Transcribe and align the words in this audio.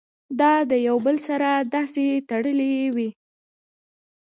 دا 0.39 0.53
د 0.71 0.73
يو 0.87 0.95
بل 1.05 1.17
سره 1.27 1.49
داسې 1.75 2.05
تړلي 2.29 2.73
وي 2.95 3.09